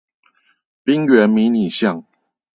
[0.83, 2.03] 冰原迷你象